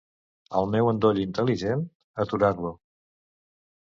El 0.59 0.69
meu 0.75 0.87
endoll 0.91 1.19
intel·ligent, 1.23 1.83
aturar-lo. 2.25 2.73